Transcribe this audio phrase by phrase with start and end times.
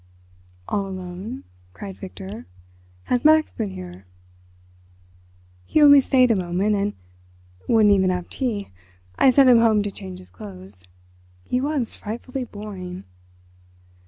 [0.67, 1.43] "All alone?"
[1.75, 2.47] cried Victor.
[3.03, 4.07] "Has Max been here?"
[5.67, 6.93] "He only stayed a moment, and
[7.67, 8.69] wouldn't even have tea.
[9.19, 10.81] I sent him home to change his clothes....
[11.43, 13.03] He was frightfully boring."